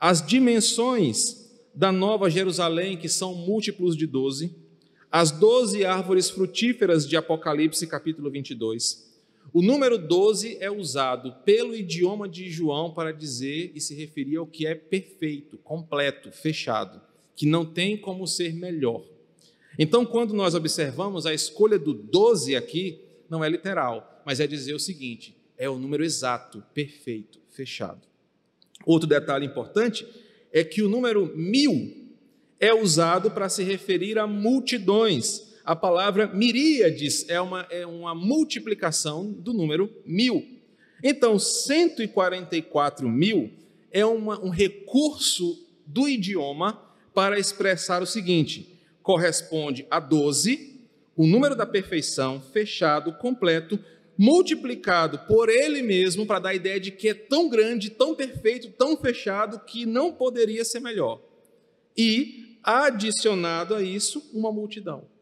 [0.00, 4.54] As dimensões da nova Jerusalém, que são múltiplos de doze
[5.14, 9.13] as doze árvores frutíferas de Apocalipse, capítulo 22.
[9.52, 14.46] O número 12 é usado pelo idioma de João para dizer e se referir ao
[14.46, 17.00] que é perfeito, completo, fechado,
[17.36, 19.04] que não tem como ser melhor.
[19.78, 24.74] Então, quando nós observamos a escolha do 12 aqui, não é literal, mas é dizer
[24.74, 28.02] o seguinte: é o número exato, perfeito, fechado.
[28.86, 30.06] Outro detalhe importante
[30.52, 32.04] é que o número mil
[32.60, 35.53] é usado para se referir a multidões.
[35.64, 40.46] A palavra miríades é uma, é uma multiplicação do número mil.
[41.02, 43.50] Então, 144 mil
[43.90, 46.82] é uma, um recurso do idioma
[47.14, 50.80] para expressar o seguinte: corresponde a 12,
[51.16, 53.78] o número da perfeição, fechado, completo,
[54.18, 58.68] multiplicado por ele mesmo, para dar a ideia de que é tão grande, tão perfeito,
[58.70, 61.22] tão fechado, que não poderia ser melhor.
[61.96, 65.13] E adicionado a isso uma multidão.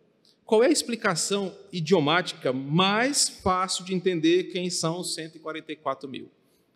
[0.52, 6.28] Qual é a explicação idiomática mais fácil de entender quem são os 144 mil?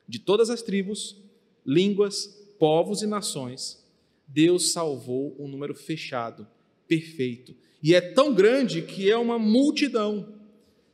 [0.08, 1.14] De todas as tribos,
[1.62, 2.24] línguas,
[2.58, 3.84] povos e nações,
[4.26, 6.48] Deus salvou um número fechado,
[6.88, 7.54] perfeito.
[7.82, 10.32] E é tão grande que é uma multidão.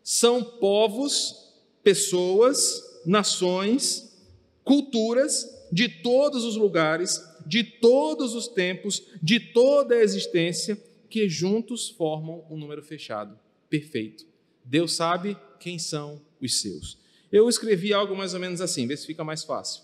[0.03, 1.55] São povos,
[1.85, 4.13] pessoas, nações,
[4.65, 10.79] culturas de todos os lugares de todos os tempos, de toda a existência,
[11.13, 13.39] que juntos formam um número fechado,
[13.69, 14.25] perfeito.
[14.65, 16.97] Deus sabe quem são os seus.
[17.31, 19.83] Eu escrevi algo mais ou menos assim, vê se fica mais fácil.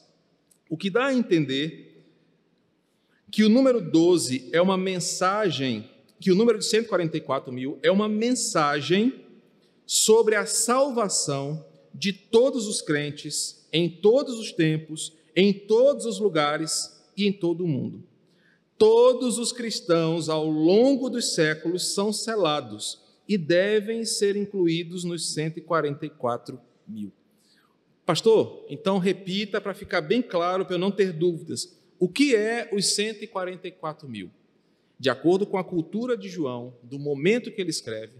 [0.70, 2.02] O que dá a entender
[3.30, 8.08] que o número 12 é uma mensagem, que o número de 144 mil é uma
[8.08, 9.26] mensagem
[9.84, 11.62] sobre a salvação
[11.92, 17.64] de todos os crentes, em todos os tempos, em todos os lugares e em todo
[17.64, 18.02] o mundo.
[18.78, 26.60] Todos os cristãos, ao longo dos séculos, são selados e devem ser incluídos nos 144
[26.86, 27.12] mil.
[28.06, 31.76] Pastor, então repita para ficar bem claro, para eu não ter dúvidas.
[31.98, 34.30] O que é os 144 mil?
[34.98, 38.14] De acordo com a cultura de João, do momento que ele escreve,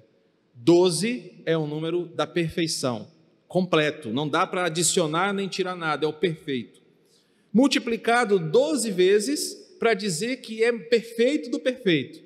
[0.55, 3.09] 12 é o número da perfeição,
[3.47, 6.83] completo, não dá para adicionar nem tirar nada, é o perfeito.
[7.53, 12.23] Multiplicado 12 vezes para dizer que é perfeito do perfeito,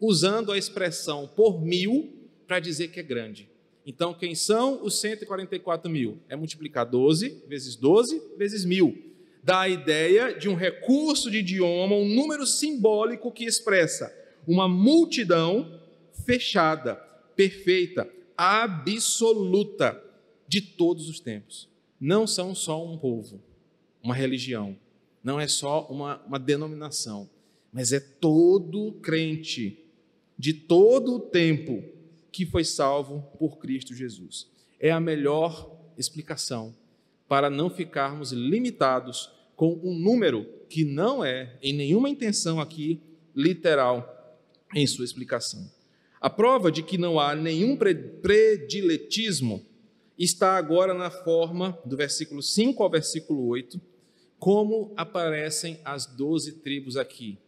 [0.00, 2.12] usando a expressão por mil
[2.46, 3.48] para dizer que é grande.
[3.86, 6.18] Então, quem são os 144 mil?
[6.28, 8.96] É multiplicar 12 vezes 12 vezes mil.
[9.42, 14.14] Dá a ideia de um recurso de idioma, um número simbólico que expressa
[14.46, 15.80] uma multidão
[16.24, 16.94] fechada,
[17.36, 20.02] perfeita, absoluta
[20.48, 21.68] de todos os tempos.
[22.00, 23.42] Não são só um povo,
[24.02, 24.76] uma religião,
[25.24, 27.30] não é só uma, uma denominação,
[27.72, 29.82] mas é todo crente
[30.38, 31.82] de todo o tempo
[32.30, 34.46] que foi salvo por Cristo Jesus.
[34.78, 36.74] É a melhor explicação
[37.26, 43.00] para não ficarmos limitados com um número que não é, em nenhuma intenção aqui,
[43.34, 44.38] literal
[44.74, 45.72] em sua explicação.
[46.20, 49.64] A prova de que não há nenhum prediletismo
[50.18, 53.80] está agora na forma do versículo 5 ao versículo 8,
[54.44, 57.38] como aparecem as doze tribos aqui.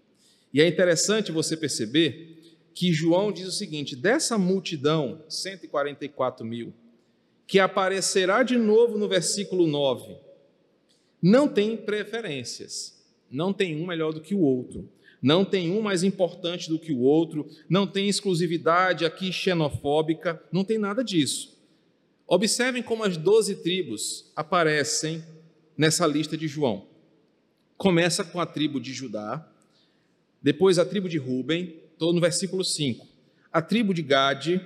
[0.51, 6.73] E é interessante você perceber que João diz o seguinte: dessa multidão, 144 mil,
[7.47, 10.17] que aparecerá de novo no versículo 9,
[11.21, 12.99] não tem preferências,
[13.31, 14.89] não tem um melhor do que o outro,
[15.21, 20.65] não tem um mais importante do que o outro, não tem exclusividade aqui xenofóbica, não
[20.65, 21.61] tem nada disso.
[22.27, 25.23] Observem como as doze tribos aparecem
[25.77, 26.87] nessa lista de João.
[27.77, 29.47] Começa com a tribo de Judá,
[30.43, 33.07] depois a tribo de Ruben, estou no versículo 5.
[33.53, 34.61] A tribo de Gade,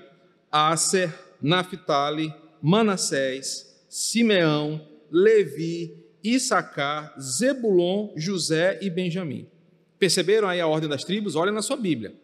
[0.50, 9.46] Aser, Naphtali, Manassés, Simeão, Levi, Issacar, Zebulon, José e Benjamim.
[9.98, 11.34] Perceberam aí a ordem das tribos?
[11.34, 12.14] Olha na sua Bíblia.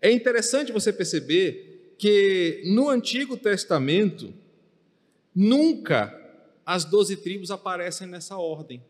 [0.00, 4.32] É interessante você perceber que no Antigo Testamento,
[5.34, 6.23] nunca
[6.64, 8.82] as doze tribos aparecem nessa ordem.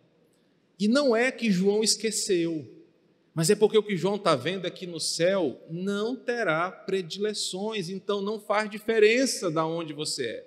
[0.79, 2.66] E não é que João esqueceu.
[3.35, 8.20] Mas é porque o que João está vendo aqui no céu não terá predileções, então
[8.20, 10.47] não faz diferença da onde você é.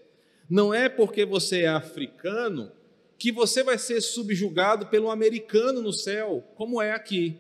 [0.50, 2.72] Não é porque você é africano
[3.18, 7.38] que você vai ser subjugado pelo americano no céu, como é aqui.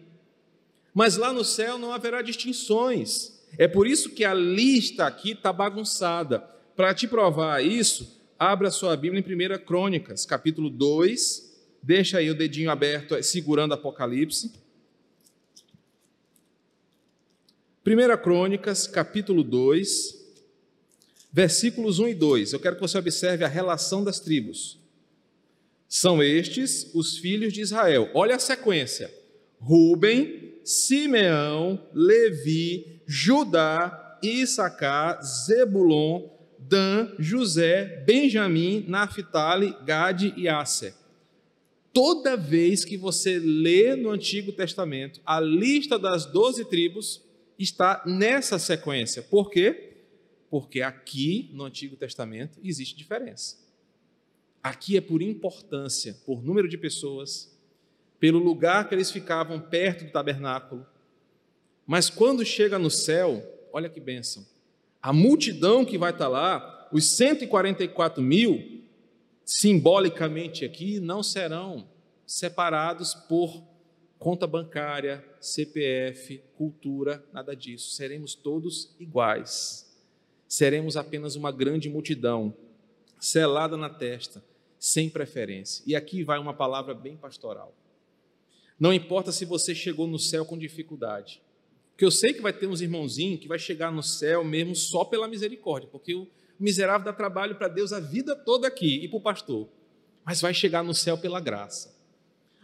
[0.93, 3.39] Mas lá no céu não haverá distinções.
[3.57, 6.39] É por isso que a lista aqui está bagunçada.
[6.75, 11.47] Para te provar isso, abra sua Bíblia em 1 Crônicas, capítulo 2.
[11.81, 14.51] Deixa aí o dedinho aberto, segurando Apocalipse.
[17.85, 20.15] 1 Crônicas, capítulo 2,
[21.31, 22.53] versículos 1 e 2.
[22.53, 24.79] Eu quero que você observe a relação das tribos.
[25.87, 28.11] São estes os filhos de Israel.
[28.13, 29.09] Olha a sequência:
[29.57, 40.93] Ruben, Simeão, Levi, Judá, Issacar, Zebulon, Dan, José, Benjamim, Naphtali, Gade e Asser.
[41.93, 47.23] Toda vez que você lê no Antigo Testamento a lista das doze tribos,
[47.57, 49.21] está nessa sequência.
[49.21, 49.95] Por quê?
[50.49, 53.57] Porque aqui no Antigo Testamento existe diferença.
[54.61, 57.57] Aqui é por importância, por número de pessoas,
[58.19, 60.85] pelo lugar que eles ficavam perto do tabernáculo.
[61.85, 64.45] Mas quando chega no céu, olha que bênção.
[65.07, 68.83] A multidão que vai estar lá, os 144 mil,
[69.45, 71.87] simbolicamente aqui, não serão
[72.25, 73.63] separados por
[74.19, 77.91] conta bancária, CPF, cultura, nada disso.
[77.91, 79.97] Seremos todos iguais.
[80.45, 82.53] Seremos apenas uma grande multidão,
[83.17, 84.43] selada na testa,
[84.77, 85.83] sem preferência.
[85.87, 87.73] E aqui vai uma palavra bem pastoral.
[88.77, 91.41] Não importa se você chegou no céu com dificuldade.
[91.97, 95.03] Porque eu sei que vai ter uns irmãozinhos que vai chegar no céu mesmo só
[95.03, 96.27] pela misericórdia, porque o
[96.59, 99.67] miserável dá trabalho para Deus a vida toda aqui e para o pastor.
[100.23, 101.99] Mas vai chegar no céu pela graça.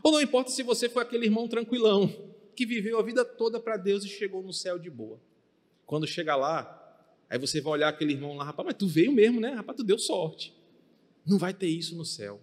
[0.03, 2.13] Ou não importa se você foi aquele irmão tranquilão,
[2.55, 5.19] que viveu a vida toda para Deus e chegou no céu de boa.
[5.87, 9.41] Quando chega lá, aí você vai olhar aquele irmão lá, rapaz, mas tu veio mesmo,
[9.41, 9.53] né?
[9.53, 10.53] Rapaz, tu deu sorte.
[11.25, 12.39] Não vai ter isso no céu.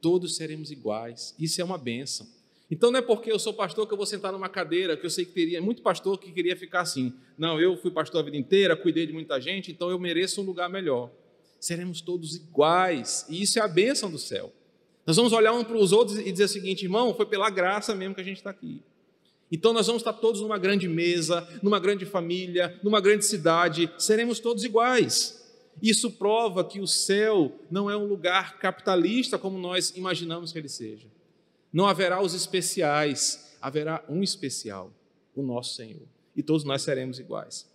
[0.00, 1.34] Todos seremos iguais.
[1.40, 2.28] Isso é uma benção.
[2.70, 5.10] Então não é porque eu sou pastor que eu vou sentar numa cadeira, que eu
[5.10, 7.12] sei que teria muito pastor que queria ficar assim.
[7.36, 10.44] Não, eu fui pastor a vida inteira, cuidei de muita gente, então eu mereço um
[10.44, 11.10] lugar melhor.
[11.60, 14.52] Seremos todos iguais, e isso é a bênção do céu.
[15.06, 17.94] Nós vamos olhar um para os outros e dizer o seguinte, irmão, foi pela graça
[17.94, 18.82] mesmo que a gente está aqui.
[19.52, 24.40] Então nós vamos estar todos numa grande mesa, numa grande família, numa grande cidade, seremos
[24.40, 25.44] todos iguais.
[25.82, 30.68] Isso prova que o céu não é um lugar capitalista como nós imaginamos que ele
[30.68, 31.06] seja.
[31.74, 34.92] Não haverá os especiais, haverá um especial,
[35.34, 36.06] o nosso Senhor.
[36.36, 37.68] E todos nós seremos iguais.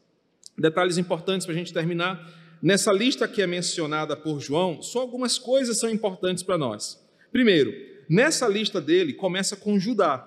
[0.57, 2.33] Detalhes importantes para a gente terminar.
[2.61, 6.97] Nessa lista que é mencionada por João, só algumas coisas são importantes para nós.
[7.29, 7.73] Primeiro,
[8.07, 10.25] nessa lista dele começa com Judá.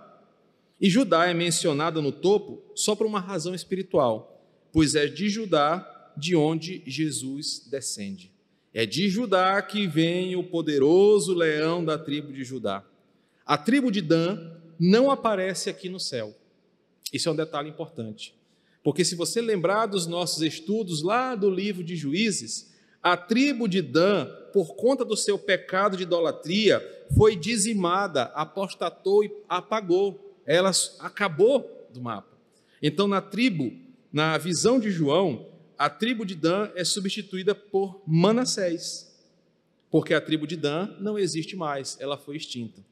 [0.79, 6.13] E Judá é mencionada no topo só por uma razão espiritual, pois é de Judá
[6.15, 8.31] de onde Jesus descende.
[8.75, 12.85] É de Judá que vem o poderoso leão da tribo de Judá.
[13.53, 14.39] A tribo de Dan
[14.81, 16.35] não aparece aqui no céu.
[17.13, 18.35] Isso é um detalhe importante.
[18.83, 22.73] Porque se você lembrar dos nossos estudos lá do livro de Juízes,
[23.03, 24.25] a tribo de Dan,
[24.55, 26.81] por conta do seu pecado de idolatria,
[27.15, 30.35] foi dizimada, apostatou e apagou.
[30.47, 32.35] Ela acabou do mapa.
[32.83, 33.71] Então, na tribo,
[34.11, 35.47] na visão de João,
[35.77, 39.15] a tribo de Dan é substituída por Manassés,
[39.91, 42.83] porque a tribo de Dan não existe mais, ela foi extinta.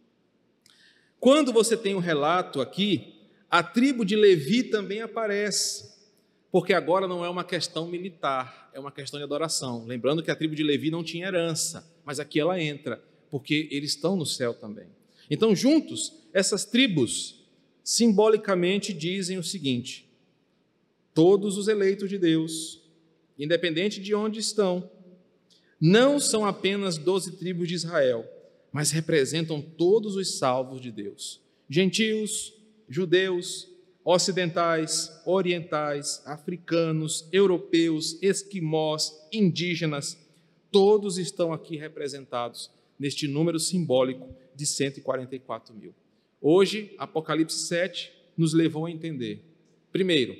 [1.20, 3.12] Quando você tem um relato aqui,
[3.50, 5.90] a tribo de Levi também aparece,
[6.50, 9.84] porque agora não é uma questão militar, é uma questão de adoração.
[9.84, 13.90] Lembrando que a tribo de Levi não tinha herança, mas aqui ela entra, porque eles
[13.90, 14.86] estão no céu também.
[15.30, 17.44] Então, juntos, essas tribos
[17.84, 20.08] simbolicamente dizem o seguinte:
[21.12, 22.80] todos os eleitos de Deus,
[23.38, 24.90] independente de onde estão,
[25.78, 28.39] não são apenas doze tribos de Israel
[28.72, 32.54] mas representam todos os salvos de Deus: gentios,
[32.88, 33.68] judeus,
[34.04, 40.18] ocidentais, orientais, africanos, europeus, esquimós, indígenas,
[40.70, 45.94] todos estão aqui representados neste número simbólico de 144 mil.
[46.40, 49.44] Hoje, Apocalipse 7 nos levou a entender:
[49.92, 50.36] primeiro,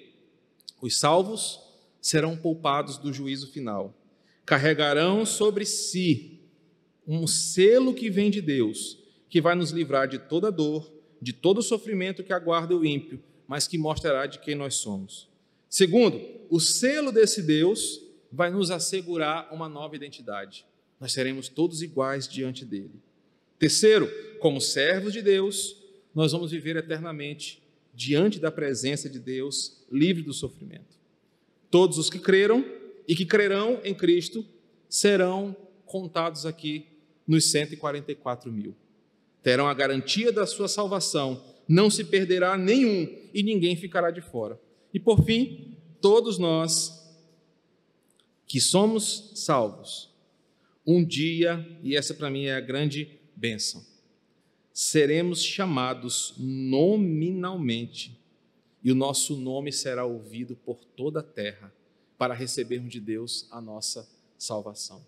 [0.80, 1.60] os salvos
[2.00, 3.94] serão poupados do juízo final,
[4.46, 6.39] carregarão sobre si
[7.12, 8.96] um selo que vem de Deus,
[9.28, 10.88] que vai nos livrar de toda dor,
[11.20, 15.28] de todo sofrimento que aguarda o ímpio, mas que mostrará de quem nós somos.
[15.68, 18.00] Segundo, o selo desse Deus
[18.30, 20.64] vai nos assegurar uma nova identidade.
[21.00, 23.02] Nós seremos todos iguais diante dele.
[23.58, 24.08] Terceiro,
[24.38, 25.76] como servos de Deus,
[26.14, 27.60] nós vamos viver eternamente
[27.92, 30.96] diante da presença de Deus, livre do sofrimento.
[31.70, 32.64] Todos os que creram
[33.08, 34.46] e que crerão em Cristo
[34.88, 36.89] serão contados aqui
[37.30, 38.74] nos 144 mil.
[39.40, 44.60] Terão a garantia da sua salvação, não se perderá nenhum e ninguém ficará de fora.
[44.92, 47.08] E por fim, todos nós
[48.48, 50.12] que somos salvos,
[50.84, 53.86] um dia, e essa para mim é a grande bênção,
[54.74, 58.18] seremos chamados nominalmente
[58.82, 61.72] e o nosso nome será ouvido por toda a terra
[62.18, 65.00] para recebermos de Deus a nossa salvação.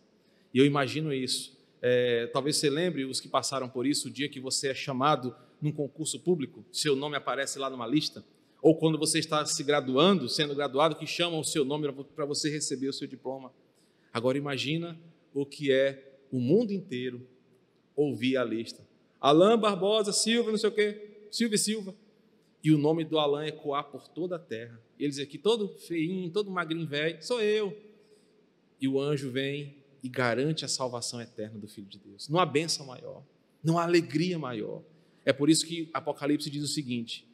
[0.55, 4.29] E eu imagino isso é, talvez você lembre os que passaram por isso, o dia
[4.29, 8.25] que você é chamado num concurso público, seu nome aparece lá numa lista,
[8.63, 12.49] ou quando você está se graduando, sendo graduado, que chamam o seu nome para você
[12.49, 13.53] receber o seu diploma.
[14.13, 14.97] Agora imagina
[15.35, 17.27] o que é o mundo inteiro
[17.97, 18.87] ouvir a lista.
[19.21, 21.95] Alain Barbosa Silva, não sei o quê, Silva e Silva.
[22.63, 24.81] E o nome do Alain ecoar por toda a terra.
[24.97, 27.77] Eles aqui, todo feinho, todo magrinho velho, sou eu.
[28.81, 32.29] E o anjo vem e garante a salvação eterna do Filho de Deus.
[32.29, 33.23] Não há bênção maior,
[33.63, 34.83] não há alegria maior.
[35.25, 37.27] É por isso que Apocalipse diz o seguinte: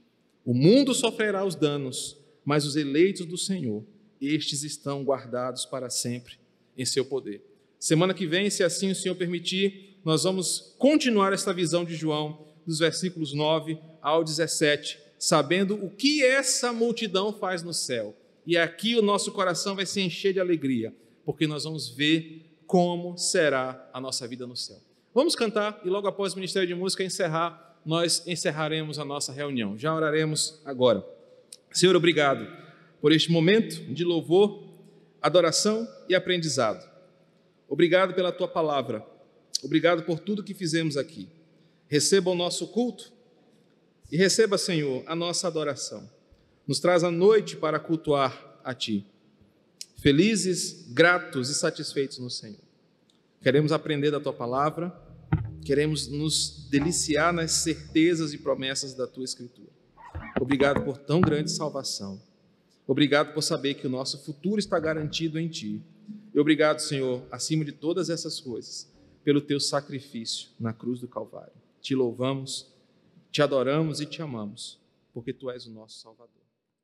[0.45, 3.85] o mundo sofrerá os danos, mas os eleitos do Senhor,
[4.21, 6.39] estes estão guardados para sempre
[6.77, 7.43] em seu poder.
[7.79, 12.47] Semana que vem, se assim o Senhor permitir, nós vamos continuar esta visão de João,
[12.67, 18.17] dos versículos 9 ao 17, sabendo o que essa multidão faz no céu.
[18.47, 20.95] E aqui o nosso coração vai se encher de alegria,
[21.25, 24.77] porque nós vamos ver como será a nossa vida no céu.
[25.15, 29.77] Vamos cantar e logo após o Ministério de Música encerrar, nós encerraremos a nossa reunião.
[29.79, 31.03] Já oraremos agora.
[31.73, 32.47] Senhor, obrigado
[33.01, 34.65] por este momento de louvor,
[35.23, 36.87] adoração e aprendizado.
[37.67, 39.03] Obrigado pela tua palavra.
[39.65, 41.27] Obrigado por tudo que fizemos aqui.
[41.89, 43.11] Receba o nosso culto
[44.13, 46.09] e receba, Senhor, a nossa adoração.
[46.67, 49.07] Nos traz a noite para cultuar a Ti.
[50.01, 52.63] Felizes, gratos e satisfeitos no Senhor.
[53.43, 54.97] Queremos aprender da Tua palavra,
[55.65, 59.71] queremos nos deliciar nas certezas e promessas da Tua Escritura.
[60.41, 62.23] Obrigado por tão grande salvação.
[62.87, 65.83] Obrigado por saber que o nosso futuro está garantido em Ti.
[66.33, 68.89] E obrigado, Senhor, acima de todas essas coisas,
[69.25, 71.53] pelo Teu sacrifício na cruz do Calvário.
[71.81, 72.73] Te louvamos,
[73.33, 74.79] te adoramos e te amamos,
[75.13, 76.48] porque Tu és o nosso Salvador.